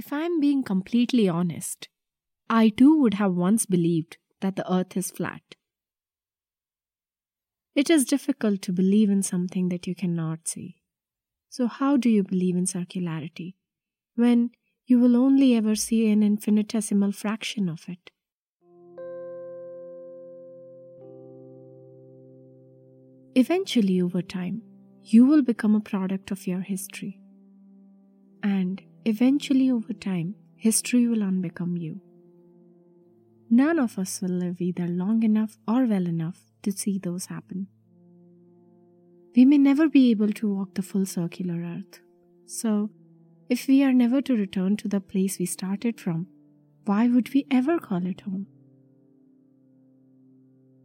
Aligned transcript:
if 0.00 0.14
I 0.14 0.20
am 0.20 0.40
being 0.40 0.62
completely 0.62 1.28
honest, 1.28 1.90
I 2.48 2.70
too 2.70 2.98
would 3.00 3.14
have 3.14 3.34
once 3.34 3.66
believed 3.66 4.16
that 4.40 4.56
the 4.56 4.72
earth 4.72 4.96
is 4.96 5.10
flat. 5.10 5.56
It 7.74 7.90
is 7.90 8.06
difficult 8.06 8.62
to 8.62 8.72
believe 8.72 9.10
in 9.10 9.22
something 9.22 9.68
that 9.68 9.86
you 9.86 9.94
cannot 9.94 10.48
see. 10.48 10.76
So, 11.50 11.66
how 11.66 11.98
do 11.98 12.08
you 12.08 12.22
believe 12.22 12.56
in 12.56 12.64
circularity 12.64 13.56
when 14.14 14.52
you 14.86 14.98
will 14.98 15.16
only 15.16 15.54
ever 15.54 15.74
see 15.74 16.10
an 16.10 16.22
infinitesimal 16.22 17.12
fraction 17.12 17.68
of 17.68 17.86
it? 17.86 18.10
Eventually, 23.34 24.00
over 24.00 24.22
time, 24.22 24.62
you 25.04 25.26
will 25.26 25.42
become 25.42 25.74
a 25.74 25.88
product 25.94 26.30
of 26.30 26.46
your 26.46 26.60
history. 26.60 27.20
And 28.42 28.82
eventually, 29.04 29.70
over 29.70 29.92
time, 29.92 30.34
history 30.56 31.06
will 31.06 31.18
unbecome 31.18 31.80
you. 31.80 32.00
None 33.48 33.78
of 33.78 33.98
us 33.98 34.20
will 34.20 34.30
live 34.30 34.60
either 34.60 34.86
long 34.86 35.22
enough 35.22 35.58
or 35.66 35.84
well 35.84 36.06
enough 36.06 36.38
to 36.62 36.70
see 36.70 36.98
those 36.98 37.26
happen. 37.26 37.66
We 39.34 39.44
may 39.44 39.58
never 39.58 39.88
be 39.88 40.10
able 40.10 40.32
to 40.32 40.54
walk 40.54 40.74
the 40.74 40.82
full 40.82 41.06
circular 41.06 41.60
earth. 41.62 42.00
So, 42.46 42.90
if 43.48 43.66
we 43.66 43.82
are 43.82 43.92
never 43.92 44.20
to 44.22 44.36
return 44.36 44.76
to 44.78 44.88
the 44.88 45.00
place 45.00 45.38
we 45.38 45.46
started 45.46 46.00
from, 46.00 46.26
why 46.84 47.08
would 47.08 47.32
we 47.34 47.46
ever 47.50 47.78
call 47.78 48.06
it 48.06 48.20
home? 48.22 48.46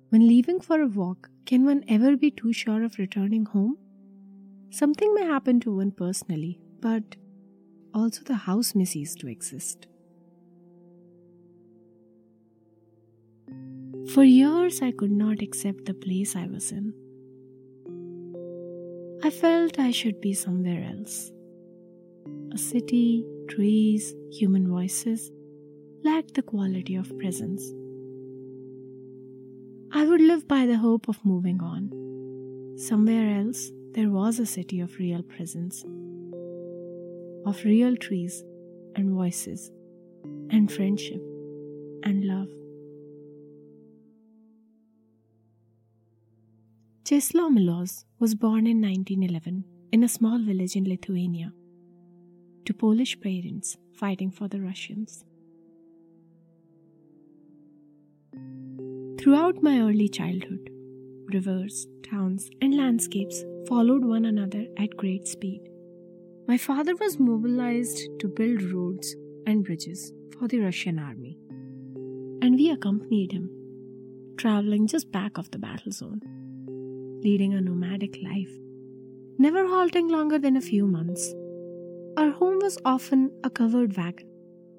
When 0.10 0.28
leaving 0.28 0.60
for 0.62 0.82
a 0.82 0.88
walk, 0.88 1.30
can 1.46 1.66
one 1.66 1.84
ever 1.88 2.16
be 2.16 2.32
too 2.32 2.54
sure 2.54 2.84
of 2.84 2.98
returning 2.98 3.46
home? 3.46 3.78
Something 4.70 5.14
may 5.14 5.26
happen 5.26 5.60
to 5.62 5.76
one 5.76 5.92
personally, 5.92 6.60
but 6.80 7.16
also 7.96 8.22
the 8.26 8.36
house 8.36 8.74
cease 8.84 9.16
to 9.16 9.28
exist. 9.28 9.88
For 14.14 14.24
years, 14.24 14.82
I 14.82 14.92
could 14.92 15.12
not 15.12 15.42
accept 15.42 15.86
the 15.86 15.94
place 15.94 16.36
I 16.36 16.48
was 16.48 16.72
in. 16.72 16.94
I 19.24 19.30
felt 19.30 19.80
I 19.80 19.92
should 19.92 20.22
be 20.22 20.34
somewhere 20.34 20.84
else. 20.84 21.32
A 22.54 22.58
city, 22.58 23.26
trees, 23.48 24.14
human 24.32 24.68
voices 24.70 25.32
lacked 26.04 26.34
the 26.36 26.44
quality 26.44 26.96
of 26.96 27.18
presence. 27.18 27.64
I 29.92 30.06
would 30.06 30.22
live 30.22 30.48
by 30.48 30.66
the 30.66 30.78
hope 30.78 31.08
of 31.08 31.26
moving 31.26 31.62
on. 31.62 31.90
Somewhere 32.78 33.40
else, 33.40 33.72
there 33.94 34.10
was 34.10 34.40
a 34.40 34.46
city 34.46 34.82
of 34.82 35.00
real 35.00 35.24
presence, 35.24 35.84
of 37.46 37.64
real 37.64 37.96
trees 37.96 38.44
and 38.96 39.12
voices, 39.12 39.72
and 40.50 40.72
friendship 40.72 41.22
and 42.04 42.26
love. 42.26 42.50
Czesław 47.04 47.52
Milosz 47.52 48.06
was 48.20 48.34
born 48.34 48.66
in 48.66 48.82
1911 48.82 49.64
in 49.92 50.04
a 50.04 50.08
small 50.08 50.40
village 50.40 50.76
in 50.76 50.86
Lithuania 50.86 51.52
to 52.66 52.74
Polish 52.74 53.20
parents 53.22 53.78
fighting 53.94 54.32
for 54.32 54.48
the 54.48 54.60
Russians. 54.60 55.24
Throughout 59.20 59.62
my 59.62 59.80
early 59.82 60.10
childhood, 60.10 60.70
rivers, 61.32 61.88
towns, 62.04 62.50
and 62.62 62.76
landscapes 62.76 63.44
followed 63.68 64.04
one 64.04 64.26
another 64.26 64.66
at 64.78 64.98
great 64.98 65.28
speed. 65.28 65.75
My 66.48 66.58
father 66.58 66.96
was 66.96 67.20
mobilized 67.20 68.08
to 68.20 68.28
build 68.28 68.62
roads 68.62 69.16
and 69.48 69.64
bridges 69.64 70.14
for 70.38 70.48
the 70.48 70.60
Russian 70.60 71.00
army, 71.00 71.40
and 72.42 72.56
we 72.56 72.70
accompanied 72.70 73.32
him, 73.32 73.50
traveling 74.38 74.86
just 74.86 75.12
back 75.12 75.38
of 75.40 75.50
the 75.52 75.58
battle 75.58 75.92
zone 75.92 76.22
leading 77.26 77.56
a 77.56 77.62
nomadic 77.62 78.18
life, 78.22 78.52
never 79.40 79.68
halting 79.68 80.08
longer 80.08 80.38
than 80.38 80.56
a 80.56 80.62
few 80.62 80.86
months. 80.86 81.34
Our 82.18 82.30
home 82.30 82.60
was 82.62 82.78
often 82.86 83.32
a 83.44 83.50
covered 83.50 83.98
wagon, 83.98 84.30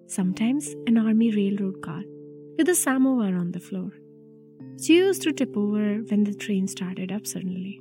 sometimes 0.07 0.69
an 0.87 0.97
army 0.97 1.33
railroad 1.33 1.83
car 1.83 2.03
with 2.57 2.69
a 2.69 2.77
samovar 2.77 3.35
on 3.37 3.51
the 3.51 3.59
floor. 3.59 3.91
She 4.81 4.99
used 4.99 5.23
to 5.23 5.33
tip 5.33 5.57
over 5.57 5.97
when 6.11 6.23
the 6.23 6.35
train 6.35 6.69
started 6.69 7.11
up 7.11 7.27
suddenly. 7.27 7.81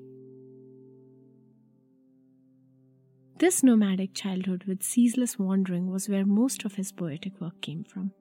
This 3.38 3.64
nomadic 3.64 4.14
childhood 4.14 4.64
with 4.64 4.82
ceaseless 4.82 5.38
wandering 5.38 5.92
was 5.92 6.08
where 6.08 6.26
most 6.26 6.64
of 6.64 6.76
his 6.76 6.92
poetic 6.92 7.42
work 7.42 7.62
came 7.62 7.84
from. 7.84 8.12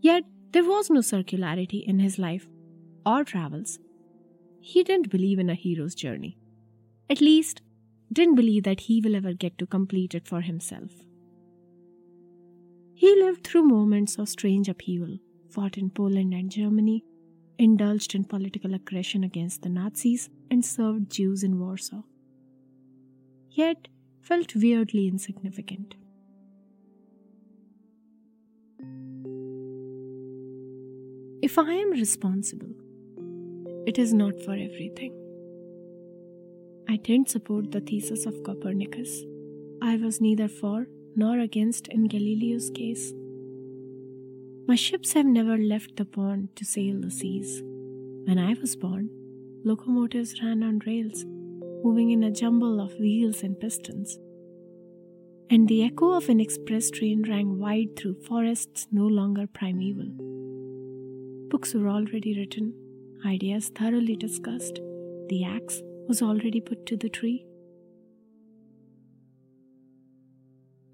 Yet, 0.00 0.24
there 0.52 0.64
was 0.64 0.90
no 0.90 1.00
circularity 1.00 1.84
in 1.84 1.98
his 1.98 2.18
life 2.18 2.48
or 3.06 3.24
travels 3.24 3.78
he 4.66 4.82
didn't 4.82 5.10
believe 5.10 5.38
in 5.38 5.50
a 5.50 5.54
hero's 5.54 5.94
journey. 5.94 6.38
At 7.10 7.20
least, 7.20 7.60
didn't 8.10 8.36
believe 8.36 8.62
that 8.62 8.80
he 8.80 9.02
will 9.02 9.14
ever 9.14 9.34
get 9.34 9.58
to 9.58 9.66
complete 9.66 10.14
it 10.14 10.26
for 10.26 10.40
himself. 10.40 10.90
He 12.94 13.14
lived 13.14 13.44
through 13.46 13.64
moments 13.64 14.16
of 14.18 14.30
strange 14.30 14.70
upheaval, 14.70 15.18
fought 15.50 15.76
in 15.76 15.90
Poland 15.90 16.32
and 16.32 16.50
Germany, 16.50 17.04
indulged 17.58 18.14
in 18.14 18.24
political 18.24 18.72
aggression 18.72 19.22
against 19.22 19.60
the 19.60 19.68
Nazis, 19.68 20.30
and 20.50 20.64
served 20.64 21.10
Jews 21.10 21.44
in 21.44 21.60
Warsaw. 21.60 22.02
Yet, 23.56 23.86
felt 24.20 24.56
weirdly 24.56 25.06
insignificant. 25.06 25.94
If 31.40 31.56
I 31.56 31.74
am 31.74 31.92
responsible, 31.92 32.74
it 33.86 33.96
is 33.96 34.12
not 34.12 34.40
for 34.44 34.54
everything. 34.54 35.12
I 36.88 36.96
didn't 36.96 37.30
support 37.30 37.70
the 37.70 37.80
thesis 37.80 38.26
of 38.26 38.42
Copernicus. 38.42 39.22
I 39.80 39.98
was 39.98 40.20
neither 40.20 40.48
for 40.48 40.88
nor 41.14 41.38
against 41.38 41.86
in 41.88 42.08
Galileo's 42.08 42.70
case. 42.70 43.12
My 44.66 44.74
ships 44.74 45.12
have 45.12 45.26
never 45.26 45.56
left 45.56 45.94
the 45.94 46.04
pond 46.04 46.56
to 46.56 46.64
sail 46.64 47.00
the 47.00 47.10
seas. 47.12 47.62
When 48.24 48.38
I 48.38 48.54
was 48.54 48.74
born, 48.74 49.10
locomotives 49.62 50.42
ran 50.42 50.64
on 50.64 50.80
rails, 50.84 51.24
moving 51.84 52.10
in 52.10 52.24
a 52.24 52.30
jumble 52.30 52.80
of 52.80 52.98
wheels 52.98 53.42
and 53.42 53.60
pistons. 53.60 54.18
And 55.50 55.68
the 55.68 55.84
echo 55.84 56.12
of 56.12 56.30
an 56.30 56.40
express 56.40 56.90
train 56.90 57.24
rang 57.28 57.58
wide 57.58 57.94
through 57.96 58.22
forests 58.22 58.86
no 58.90 59.06
longer 59.06 59.46
primeval. 59.46 60.08
Books 61.50 61.74
were 61.74 61.88
already 61.88 62.36
written, 62.38 62.72
ideas 63.26 63.68
thoroughly 63.68 64.16
discussed, 64.16 64.80
the 65.28 65.44
axe 65.44 65.82
was 66.08 66.22
already 66.22 66.60
put 66.60 66.86
to 66.86 66.96
the 66.96 67.10
tree. 67.10 67.44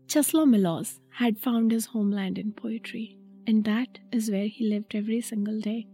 Czesław 0.09 0.49
Milosz 0.49 0.99
had 1.11 1.39
found 1.39 1.71
his 1.71 1.87
homeland 1.87 2.37
in 2.37 2.53
poetry, 2.53 3.17
and 3.47 3.65
that 3.65 4.01
is 4.11 4.29
where 4.29 4.49
he 4.49 4.69
lived 4.69 4.97
every 4.97 5.21
single 5.21 5.61
day. 5.61 5.87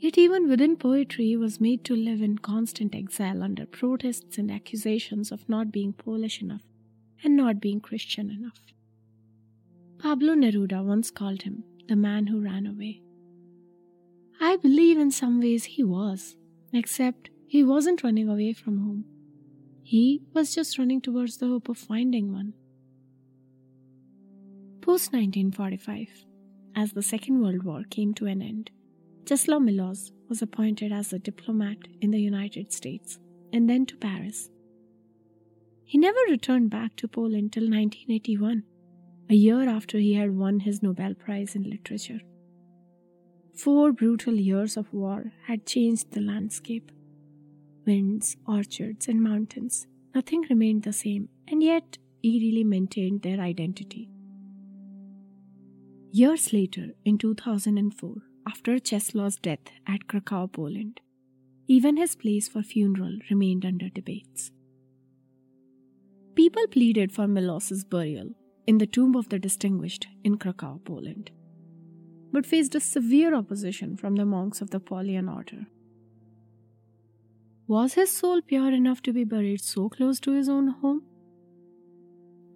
Yet, 0.00 0.16
even 0.16 0.48
within 0.48 0.76
poetry, 0.76 1.26
he 1.26 1.36
was 1.36 1.60
made 1.60 1.84
to 1.84 1.94
live 1.94 2.22
in 2.22 2.38
constant 2.38 2.94
exile 2.94 3.42
under 3.42 3.66
protests 3.66 4.38
and 4.38 4.50
accusations 4.50 5.30
of 5.30 5.46
not 5.46 5.70
being 5.70 5.92
Polish 5.92 6.40
enough 6.40 6.62
and 7.22 7.36
not 7.36 7.60
being 7.60 7.80
Christian 7.80 8.30
enough. 8.30 8.60
Pablo 9.98 10.34
Neruda 10.34 10.82
once 10.82 11.10
called 11.10 11.42
him 11.42 11.64
the 11.86 11.96
man 11.96 12.28
who 12.28 12.40
ran 12.40 12.66
away. 12.66 13.02
I 14.40 14.56
believe 14.56 14.96
in 14.96 15.10
some 15.10 15.38
ways 15.38 15.64
he 15.64 15.84
was, 15.84 16.36
except 16.72 17.28
he 17.46 17.62
wasn't 17.62 18.02
running 18.02 18.26
away 18.26 18.54
from 18.54 18.78
home. 18.78 19.04
He 19.82 20.22
was 20.32 20.54
just 20.54 20.78
running 20.78 21.02
towards 21.02 21.36
the 21.36 21.48
hope 21.48 21.68
of 21.68 21.76
finding 21.76 22.32
one. 22.32 22.54
Post 24.80 25.12
1945, 25.12 26.24
as 26.74 26.92
the 26.92 27.02
Second 27.02 27.42
World 27.42 27.64
War 27.64 27.82
came 27.90 28.14
to 28.14 28.24
an 28.24 28.40
end, 28.40 28.70
Czesław 29.24 29.62
Milosz 29.62 30.10
was 30.28 30.42
appointed 30.42 30.92
as 30.92 31.12
a 31.12 31.18
diplomat 31.18 31.78
in 32.00 32.10
the 32.10 32.20
United 32.20 32.72
States 32.72 33.18
and 33.52 33.68
then 33.68 33.86
to 33.86 33.96
Paris. 33.96 34.50
He 35.84 35.98
never 35.98 36.18
returned 36.28 36.70
back 36.70 36.96
to 36.96 37.08
Poland 37.08 37.52
till 37.52 37.64
1981, 37.64 38.62
a 39.28 39.34
year 39.34 39.68
after 39.68 39.98
he 39.98 40.14
had 40.14 40.36
won 40.36 40.60
his 40.60 40.82
Nobel 40.82 41.14
Prize 41.14 41.56
in 41.56 41.68
Literature. 41.68 42.20
Four 43.54 43.92
brutal 43.92 44.34
years 44.34 44.76
of 44.76 44.92
war 44.92 45.32
had 45.46 45.66
changed 45.66 46.12
the 46.12 46.20
landscape. 46.20 46.92
Winds, 47.86 48.36
orchards, 48.46 49.08
and 49.08 49.22
mountains, 49.22 49.86
nothing 50.14 50.46
remained 50.48 50.84
the 50.84 50.92
same, 50.92 51.28
and 51.48 51.62
yet 51.62 51.98
eerily 52.22 52.64
maintained 52.64 53.22
their 53.22 53.40
identity. 53.40 54.08
Years 56.12 56.52
later, 56.52 56.94
in 57.04 57.18
2004, 57.18 58.14
after 58.46 58.78
Czesław's 58.78 59.36
death 59.36 59.70
at 59.86 60.08
Krakow, 60.08 60.46
Poland, 60.46 61.00
even 61.66 61.96
his 61.96 62.16
place 62.16 62.48
for 62.48 62.62
funeral 62.62 63.18
remained 63.30 63.64
under 63.64 63.88
debates. 63.88 64.50
People 66.34 66.66
pleaded 66.68 67.12
for 67.12 67.26
Milosz's 67.26 67.84
burial, 67.84 68.30
in 68.66 68.78
the 68.78 68.86
Tomb 68.86 69.16
of 69.16 69.28
the 69.28 69.38
Distinguished 69.38 70.06
in 70.22 70.36
Krakow, 70.36 70.80
Poland, 70.84 71.30
but 72.32 72.46
faced 72.46 72.74
a 72.74 72.80
severe 72.80 73.34
opposition 73.34 73.96
from 73.96 74.16
the 74.16 74.24
monks 74.24 74.60
of 74.60 74.70
the 74.70 74.80
Paulian 74.80 75.28
order. 75.34 75.66
Was 77.66 77.94
his 77.94 78.10
soul 78.10 78.42
pure 78.42 78.72
enough 78.72 79.02
to 79.02 79.12
be 79.12 79.24
buried 79.24 79.60
so 79.60 79.88
close 79.88 80.20
to 80.20 80.32
his 80.32 80.48
own 80.48 80.68
home? 80.68 81.02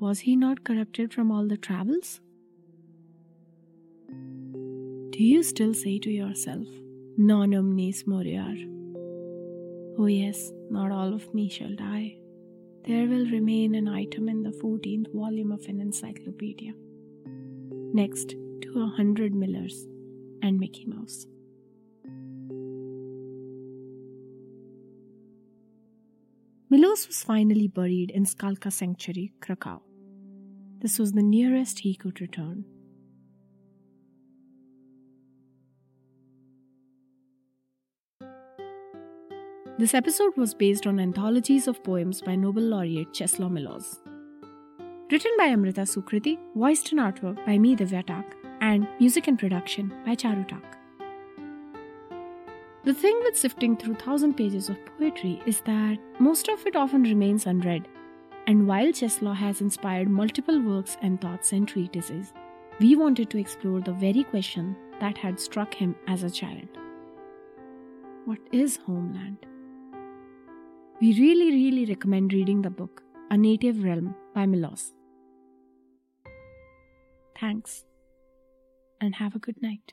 Was 0.01 0.21
he 0.21 0.37
not 0.37 0.65
corrupted 0.65 1.13
from 1.13 1.31
all 1.31 1.47
the 1.49 1.57
travels? 1.57 2.21
Do 5.15 5.23
you 5.23 5.45
still 5.45 5.73
say 5.75 6.01
to 6.01 6.11
yourself, 6.11 6.67
Non 7.17 7.55
omnis 7.55 8.03
moriar? 8.03 8.57
Oh, 9.97 10.07
yes, 10.07 10.51
not 10.71 10.91
all 10.91 11.15
of 11.15 11.33
me 11.33 11.49
shall 11.49 11.73
die. 11.77 12.17
There 12.85 13.07
will 13.07 13.31
remain 13.31 13.77
an 13.77 13.87
item 13.87 14.29
in 14.29 14.43
the 14.43 14.51
14th 14.51 15.15
volume 15.15 15.53
of 15.53 15.65
an 15.67 15.81
encyclopedia, 15.81 16.73
next 17.93 18.31
to 18.63 18.83
a 18.83 18.89
hundred 18.97 19.37
Millers 19.37 19.87
and 20.43 20.59
Mickey 20.59 20.85
Mouse. 20.85 21.27
Milosz 26.73 27.07
was 27.07 27.23
finally 27.23 27.69
buried 27.69 28.11
in 28.11 28.25
Skalka 28.25 28.73
Sanctuary, 28.73 29.33
Krakow. 29.41 29.81
This 30.81 30.99
was 30.99 31.13
the 31.13 31.23
nearest 31.23 31.79
he 31.79 31.95
could 31.95 32.21
return. 32.21 32.65
This 39.77 39.93
episode 39.93 40.37
was 40.37 40.55
based 40.55 40.87
on 40.87 41.01
anthologies 41.01 41.67
of 41.67 41.83
poems 41.83 42.21
by 42.21 42.37
Nobel 42.37 42.63
laureate 42.63 43.13
Czesław 43.13 43.51
Milosz. 43.51 43.99
Written 45.11 45.33
by 45.37 45.47
Amrita 45.47 45.81
Sukrity, 45.81 46.39
voiced 46.55 46.93
and 46.93 47.01
artwork 47.01 47.45
by 47.45 47.59
me, 47.59 47.75
Divya 47.75 48.07
Tak, 48.07 48.37
and 48.61 48.87
music 49.01 49.27
and 49.27 49.37
production 49.37 49.93
by 50.07 50.15
Charu 50.15 50.47
Tak. 50.47 50.79
The 52.85 52.95
thing 52.95 53.19
with 53.25 53.37
sifting 53.37 53.77
through 53.77 53.97
thousand 53.97 54.35
pages 54.35 54.69
of 54.69 54.77
poetry 54.97 55.43
is 55.45 55.61
that 55.63 55.99
most 56.21 56.49
of 56.49 56.65
it 56.69 56.77
often 56.77 57.03
remains 57.03 57.47
unread. 57.47 57.89
And 58.47 58.69
while 58.69 58.93
Czesław 58.93 59.35
has 59.35 59.61
inspired 59.61 60.09
multiple 60.09 60.61
works 60.61 60.97
and 61.03 61.21
thoughts 61.21 61.51
and 61.53 61.67
treatises, 61.67 62.33
we 62.79 62.95
wanted 62.95 63.29
to 63.31 63.39
explore 63.39 63.81
the 63.81 63.93
very 63.95 64.23
question 64.23 64.77
that 65.01 65.19
had 65.19 65.41
struck 65.41 65.75
him 65.75 65.97
as 66.07 66.23
a 66.23 66.31
child 66.31 66.69
What 68.25 68.39
is 68.53 68.77
homeland? 68.77 69.47
We 71.01 71.13
really, 71.21 71.51
really 71.51 71.85
recommend 71.87 72.33
reading 72.33 72.63
the 72.63 72.71
book 72.71 73.03
A 73.31 73.37
Native 73.37 73.83
Realm 73.83 74.15
by 74.33 74.47
Milosz. 74.47 74.93
Thanks, 77.39 77.85
and 79.01 79.17
have 79.17 79.35
a 79.35 79.41
good 79.41 79.61
night. 79.61 79.93